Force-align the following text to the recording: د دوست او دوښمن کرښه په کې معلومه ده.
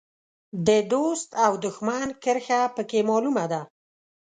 د 0.67 0.69
دوست 0.91 1.29
او 1.45 1.51
دوښمن 1.63 2.07
کرښه 2.23 2.61
په 2.75 2.81
کې 2.89 2.99
معلومه 3.09 3.45
ده. 3.51 3.61